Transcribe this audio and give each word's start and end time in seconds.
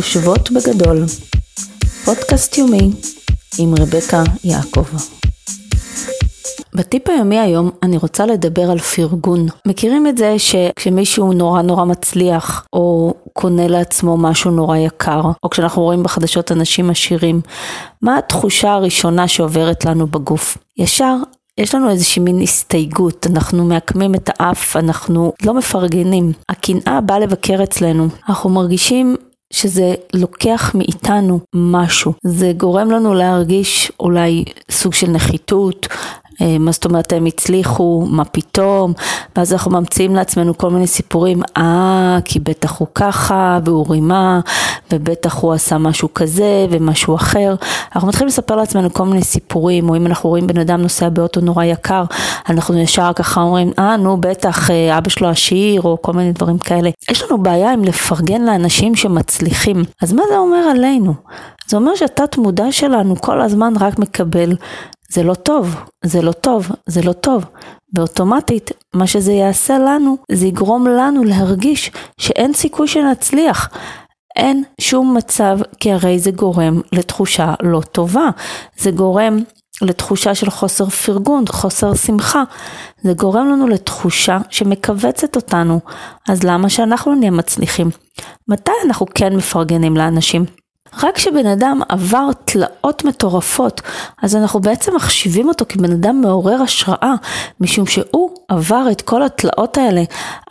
חושבות 0.00 0.50
בגדול, 0.50 1.04
פודקאסט 2.04 2.58
יומי 2.58 2.90
עם 3.58 3.74
רבקה 3.78 4.22
יעקב. 4.44 4.84
בטיפ 6.74 7.08
היומי 7.08 7.38
היום 7.38 7.70
אני 7.82 7.96
רוצה 7.96 8.26
לדבר 8.26 8.70
על 8.70 8.78
פרגון. 8.78 9.46
מכירים 9.66 10.06
את 10.06 10.18
זה 10.18 10.34
שכשמישהו 10.38 11.32
נורא 11.32 11.62
נורא 11.62 11.84
מצליח, 11.84 12.66
או 12.72 13.14
קונה 13.32 13.68
לעצמו 13.68 14.16
משהו 14.16 14.50
נורא 14.50 14.76
יקר, 14.76 15.22
או 15.42 15.50
כשאנחנו 15.50 15.82
רואים 15.82 16.02
בחדשות 16.02 16.52
אנשים 16.52 16.90
עשירים, 16.90 17.40
מה 18.02 18.18
התחושה 18.18 18.72
הראשונה 18.72 19.28
שעוברת 19.28 19.84
לנו 19.84 20.06
בגוף? 20.06 20.58
ישר 20.78 21.16
יש 21.58 21.74
לנו 21.74 21.90
איזושהי 21.90 22.22
מין 22.22 22.40
הסתייגות, 22.40 23.26
אנחנו 23.26 23.64
מעקמים 23.64 24.14
את 24.14 24.30
האף, 24.32 24.76
אנחנו 24.76 25.32
לא 25.42 25.54
מפרגנים. 25.54 26.32
הקנאה 26.48 27.00
באה 27.00 27.18
לבקר 27.18 27.62
אצלנו, 27.62 28.08
אנחנו 28.28 28.50
מרגישים 28.50 29.16
שזה 29.52 29.94
לוקח 30.14 30.74
מאיתנו 30.74 31.40
משהו, 31.54 32.12
זה 32.24 32.52
גורם 32.56 32.90
לנו 32.90 33.14
להרגיש 33.14 33.92
אולי 34.00 34.44
סוג 34.70 34.94
של 34.94 35.10
נחיתות, 35.10 35.86
מה 36.60 36.72
זאת 36.72 36.84
אומרת 36.84 37.12
הם 37.12 37.26
הצליחו, 37.26 38.06
מה 38.10 38.24
פתאום, 38.24 38.92
ואז 39.36 39.52
אנחנו 39.52 39.70
ממציאים 39.70 40.14
לעצמנו 40.14 40.58
כל 40.58 40.70
מיני 40.70 40.86
סיפורים, 40.86 41.42
אה, 41.56 42.18
כי 42.24 42.38
בטח 42.38 42.78
הוא 42.78 42.88
ככה, 42.94 43.58
והוא 43.64 43.86
רימה, 43.90 44.40
ובטח 44.92 45.38
הוא 45.38 45.52
עשה 45.52 45.78
משהו 45.78 46.14
כזה 46.14 46.66
ומשהו 46.70 47.14
אחר. 47.14 47.54
אנחנו 47.94 48.08
מתחילים 48.08 48.28
לספר 48.28 48.56
לעצמנו 48.56 48.92
כל 48.92 49.04
מיני 49.04 49.22
סיפורים, 49.22 49.90
או 49.90 49.96
אם 49.96 50.06
אנחנו 50.06 50.28
רואים 50.28 50.46
בן 50.46 50.58
אדם 50.58 50.80
נוסע 50.80 51.08
באוטו 51.08 51.40
נורא 51.40 51.64
יקר, 51.64 52.04
אנחנו 52.48 52.78
ישר 52.78 53.10
ככה 53.16 53.40
אומרים, 53.40 53.72
אה, 53.78 53.96
נו 53.96 54.16
בטח 54.16 54.70
אה, 54.70 54.98
אבא 54.98 55.08
שלו 55.08 55.28
עשיר, 55.28 55.82
או 55.82 55.98
כל 56.02 56.12
מיני 56.12 56.32
דברים 56.32 56.58
כאלה. 56.58 56.90
יש 57.10 57.22
לנו 57.22 57.42
בעיה 57.42 57.72
עם 57.72 57.84
לפרגן 57.84 58.42
לאנשים 58.42 58.94
שמצליחים, 58.94 59.84
אז 60.02 60.12
מה 60.12 60.22
זה 60.30 60.38
אומר 60.38 60.68
עלינו? 60.70 61.14
זה 61.66 61.76
אומר 61.76 61.94
שהתת 61.94 62.36
מודע 62.36 62.72
שלנו 62.72 63.20
כל 63.20 63.40
הזמן 63.40 63.72
רק 63.80 63.98
מקבל 63.98 64.56
זה 65.12 65.22
לא 65.22 65.34
טוב, 65.34 65.76
זה 66.04 66.22
לא 66.22 66.32
טוב, 66.32 66.68
זה 66.86 67.02
לא 67.02 67.12
טוב. 67.12 67.44
ואוטומטית, 67.94 68.70
מה 68.94 69.06
שזה 69.06 69.32
יעשה 69.32 69.78
לנו, 69.78 70.16
זה 70.32 70.46
יגרום 70.46 70.86
לנו 70.86 71.24
להרגיש 71.24 71.90
שאין 72.20 72.52
סיכוי 72.52 72.88
שנצליח. 72.88 73.68
אין 74.36 74.64
שום 74.80 75.16
מצב, 75.16 75.58
כי 75.80 75.92
הרי 75.92 76.18
זה 76.18 76.30
גורם 76.30 76.80
לתחושה 76.92 77.54
לא 77.62 77.80
טובה. 77.80 78.28
זה 78.78 78.90
גורם 78.90 79.38
לתחושה 79.82 80.34
של 80.34 80.50
חוסר 80.50 80.88
פרגון, 80.88 81.44
חוסר 81.48 81.94
שמחה. 81.94 82.42
זה 83.02 83.12
גורם 83.12 83.48
לנו 83.48 83.68
לתחושה 83.68 84.38
שמכווצת 84.50 85.36
אותנו. 85.36 85.80
אז 86.28 86.42
למה 86.42 86.68
שאנחנו 86.68 87.14
נהיה 87.14 87.30
מצליחים? 87.30 87.90
מתי 88.48 88.72
אנחנו 88.86 89.06
כן 89.14 89.36
מפרגנים 89.36 89.96
לאנשים? 89.96 90.44
רק 91.02 91.14
כשבן 91.14 91.46
אדם 91.46 91.80
עבר 91.88 92.28
תלאות 92.44 93.04
מטורפות, 93.04 93.80
אז 94.22 94.36
אנחנו 94.36 94.60
בעצם 94.60 94.96
מחשיבים 94.96 95.48
אותו 95.48 95.64
כבן 95.68 95.92
אדם 95.92 96.20
מעורר 96.20 96.62
השראה, 96.62 97.14
משום 97.60 97.86
שהוא 97.86 98.30
עבר 98.48 98.86
את 98.92 99.02
כל 99.02 99.22
התלאות 99.22 99.78
האלה. 99.78 100.02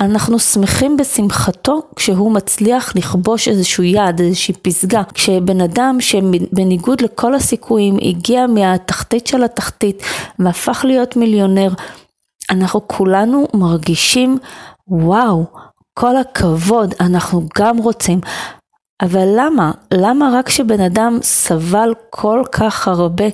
אנחנו 0.00 0.38
שמחים 0.38 0.96
בשמחתו 0.96 1.82
כשהוא 1.96 2.32
מצליח 2.32 2.96
לכבוש 2.96 3.48
איזשהו 3.48 3.84
יעד, 3.84 4.20
איזושהי 4.20 4.54
פסגה. 4.54 5.02
כשבן 5.14 5.60
אדם 5.60 5.96
שבניגוד 6.00 7.00
לכל 7.00 7.34
הסיכויים 7.34 7.98
הגיע 8.02 8.46
מהתחתית 8.46 9.26
של 9.26 9.44
התחתית 9.44 10.02
והפך 10.38 10.84
להיות 10.84 11.16
מיליונר, 11.16 11.68
אנחנו 12.50 12.88
כולנו 12.88 13.48
מרגישים 13.54 14.38
וואו, 14.88 15.44
כל 15.94 16.16
הכבוד, 16.16 16.94
אנחנו 17.00 17.46
גם 17.58 17.78
רוצים. 17.78 18.20
אבל 19.02 19.28
למה? 19.36 19.70
למה 19.94 20.30
רק 20.34 20.46
כשבן 20.46 20.80
אדם 20.80 21.18
סבל 21.22 21.92
כל 22.10 22.42
כך 22.52 22.88
הרבה 22.88 23.24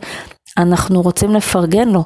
אנחנו 0.58 1.02
רוצים 1.02 1.34
לפרגן 1.34 1.88
לו? 1.88 2.04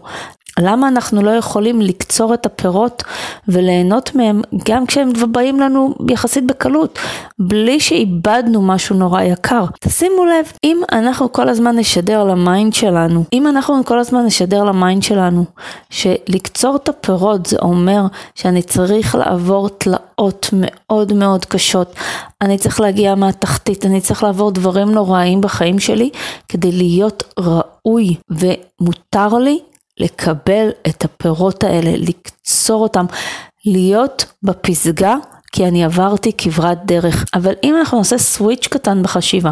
למה 0.59 0.89
אנחנו 0.89 1.23
לא 1.23 1.31
יכולים 1.31 1.81
לקצור 1.81 2.35
את 2.35 2.47
הפירות 2.47 3.03
וליהנות 3.49 4.15
מהם 4.15 4.43
גם 4.69 4.87
כשהם 4.87 5.13
באים 5.31 5.61
לנו 5.61 5.95
יחסית 6.11 6.47
בקלות, 6.47 6.99
בלי 7.39 7.81
שאיבדנו 7.81 8.63
משהו 8.63 8.97
נורא 8.97 9.23
יקר? 9.23 9.65
תשימו 9.81 10.25
לב, 10.25 10.53
אם 10.65 10.81
אנחנו 10.93 11.33
כל 11.33 11.49
הזמן 11.49 11.77
נשדר 11.77 12.25
ל 12.25 12.35
mind 12.35 12.75
שלנו, 12.75 13.25
אם 13.33 13.47
אנחנו 13.47 13.85
כל 13.85 13.99
הזמן 13.99 14.27
נשדר 14.27 14.65
ל 14.65 14.72
mind 14.72 15.03
שלנו 15.03 15.45
שלקצור 15.91 16.77
את 16.77 16.89
הפירות 16.89 17.47
זה 17.47 17.57
אומר 17.63 18.03
שאני 18.35 18.63
צריך 18.63 19.15
לעבור 19.15 19.69
תלאות 19.69 20.51
מאוד 20.53 21.13
מאוד 21.13 21.45
קשות, 21.45 21.95
אני 22.41 22.59
צריך 22.59 22.81
להגיע 22.81 23.15
מהתחתית, 23.15 23.87
אני 23.87 24.01
צריך 24.01 24.23
לעבור 24.23 24.51
דברים 24.51 24.91
נוראים 24.91 25.41
בחיים 25.41 25.79
שלי 25.79 26.11
כדי 26.49 26.73
להיות 26.73 27.35
ראוי 27.39 28.15
ומותר 28.31 29.39
לי 29.39 29.61
לקבל 30.01 30.69
את 30.89 31.05
הפירות 31.05 31.65
האלה, 31.65 31.91
לקצור 31.97 32.83
אותם, 32.83 33.07
להיות 33.65 34.25
בפסגה, 34.43 35.17
כי 35.53 35.65
אני 35.65 35.85
עברתי 35.85 36.33
כברת 36.39 36.79
דרך. 36.85 37.25
אבל 37.35 37.53
אם 37.65 37.77
אנחנו 37.77 37.99
נעשה 37.99 38.19
סוויץ' 38.19 38.67
קטן 38.67 39.03
בחשיבה, 39.03 39.51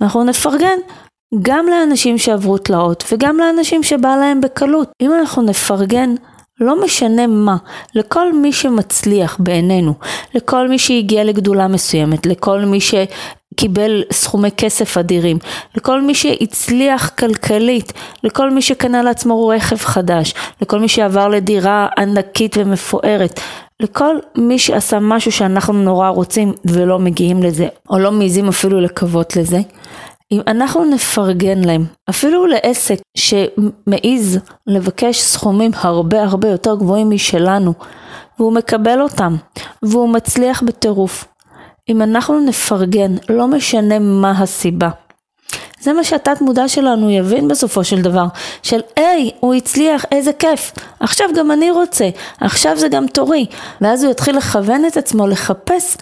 אנחנו 0.00 0.24
נפרגן 0.24 0.78
גם 1.42 1.66
לאנשים 1.66 2.18
שעברו 2.18 2.58
תלאות 2.58 3.04
וגם 3.12 3.36
לאנשים 3.36 3.82
שבא 3.82 4.16
להם 4.16 4.40
בקלות. 4.40 4.88
אם 5.00 5.12
אנחנו 5.14 5.42
נפרגן 5.42 6.14
לא 6.60 6.84
משנה 6.84 7.26
מה, 7.26 7.56
לכל 7.94 8.32
מי 8.32 8.52
שמצליח 8.52 9.36
בעינינו, 9.38 9.94
לכל 10.34 10.68
מי 10.68 10.78
שהגיע 10.78 11.24
לגדולה 11.24 11.68
מסוימת, 11.68 12.26
לכל 12.26 12.60
מי 12.60 12.80
קיבל 13.56 14.02
סכומי 14.12 14.50
כסף 14.50 14.98
אדירים, 14.98 15.38
לכל 15.74 16.02
מי 16.02 16.14
שהצליח 16.14 17.08
כלכלית, 17.08 17.92
לכל 18.24 18.50
מי 18.50 18.62
שקנה 18.62 19.02
לעצמו 19.02 19.48
רכב 19.48 19.76
חדש, 19.76 20.34
לכל 20.62 20.80
מי 20.80 20.88
שעבר 20.88 21.28
לדירה 21.28 21.88
ענקית 21.98 22.56
ומפוארת, 22.58 23.40
לכל 23.80 24.16
מי 24.36 24.58
שעשה 24.58 24.98
משהו 25.00 25.32
שאנחנו 25.32 25.72
נורא 25.72 26.08
רוצים 26.08 26.52
ולא 26.64 26.98
מגיעים 26.98 27.42
לזה, 27.42 27.68
או 27.90 27.98
לא 27.98 28.12
מעיזים 28.12 28.48
אפילו 28.48 28.80
לקוות 28.80 29.36
לזה, 29.36 29.60
אם 30.32 30.40
אנחנו 30.46 30.84
נפרגן 30.84 31.64
להם, 31.64 31.84
אפילו 32.10 32.46
לעסק 32.46 32.98
שמעיז 33.16 34.38
לבקש 34.66 35.20
סכומים 35.20 35.70
הרבה 35.74 36.22
הרבה 36.22 36.48
יותר 36.48 36.76
גבוהים 36.76 37.10
משלנו, 37.10 37.74
והוא 38.38 38.52
מקבל 38.52 39.00
אותם, 39.00 39.36
והוא 39.82 40.08
מצליח 40.08 40.62
בטירוף, 40.62 41.24
אם 41.88 42.02
אנחנו 42.02 42.40
נפרגן, 42.40 43.14
לא 43.28 43.46
משנה 43.46 43.98
מה 43.98 44.30
הסיבה. 44.30 44.88
זה 45.80 45.92
מה 45.92 46.04
שהתת 46.04 46.40
מודע 46.40 46.68
שלנו 46.68 47.10
יבין 47.10 47.48
בסופו 47.48 47.84
של 47.84 48.02
דבר, 48.02 48.26
של 48.62 48.80
היי, 48.96 49.30
הוא 49.40 49.54
הצליח, 49.54 50.04
איזה 50.12 50.32
כיף, 50.32 50.72
עכשיו 51.00 51.28
גם 51.36 51.50
אני 51.50 51.70
רוצה, 51.70 52.08
עכשיו 52.40 52.76
זה 52.76 52.88
גם 52.88 53.06
תורי, 53.06 53.46
ואז 53.80 54.04
הוא 54.04 54.12
יתחיל 54.12 54.36
לכוון 54.36 54.84
את 54.86 54.96
עצמו 54.96 55.26
לחפש 55.26 55.96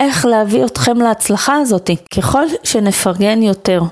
איך 0.00 0.26
להביא 0.26 0.64
אתכם 0.64 0.96
להצלחה 0.96 1.56
הזאת. 1.56 1.90
ככל 2.16 2.44
שנפרגן 2.64 3.42
יותר 3.42 3.82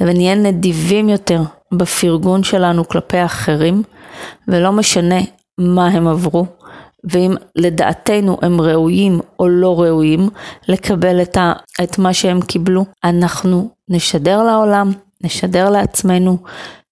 ונהיה 0.00 0.34
נדיבים 0.34 1.08
יותר 1.08 1.42
בפרגון 1.72 2.42
שלנו 2.42 2.88
כלפי 2.88 3.18
האחרים, 3.18 3.82
ולא 4.48 4.72
משנה 4.72 5.20
מה 5.58 5.86
הם 5.86 6.08
עברו, 6.08 6.46
ואם 7.06 7.34
לדעתנו 7.56 8.38
הם 8.42 8.60
ראויים 8.60 9.20
או 9.38 9.48
לא 9.48 9.82
ראויים 9.82 10.28
לקבל 10.68 11.22
את, 11.22 11.36
ה, 11.36 11.52
את 11.82 11.98
מה 11.98 12.14
שהם 12.14 12.40
קיבלו, 12.40 12.84
אנחנו 13.04 13.70
נשדר 13.88 14.42
לעולם, 14.42 14.92
נשדר 15.24 15.70
לעצמנו 15.70 16.38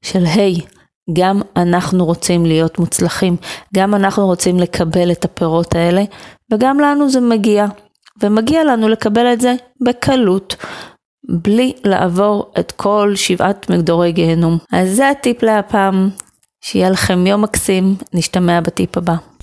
של 0.05 0.25
היי, 0.27 0.57
hey, 0.57 0.75
גם 1.13 1.41
אנחנו 1.57 2.05
רוצים 2.05 2.47
להיות 2.47 2.79
מוצלחים, 2.79 3.37
גם 3.75 3.95
אנחנו 3.95 4.27
רוצים 4.27 4.59
לקבל 4.59 5.13
את 5.13 5.25
הפירות 5.25 5.75
האלה, 5.75 6.05
וגם 6.53 6.81
לנו 6.81 7.11
זה 7.11 7.21
מגיע, 7.21 7.67
ומגיע 8.23 8.65
לנו 8.65 8.89
לקבל 8.89 9.33
את 9.33 9.41
זה 9.41 9.55
בקלות. 9.85 10.57
בלי 11.29 11.73
לעבור 11.85 12.53
את 12.61 12.73
כל 12.73 13.13
שבעת 13.15 13.71
מגדורי 13.71 14.13
גיהנום. 14.13 14.59
אז 14.73 14.97
זה 14.97 15.09
הטיפ 15.09 15.43
להפעם, 15.43 16.11
שיהיה 16.65 16.91
לכם 16.91 17.27
יום 17.27 17.43
מקסים, 17.43 17.95
נשתמע 18.15 18.61
בטיפ 18.61 18.99
הבא. 18.99 19.34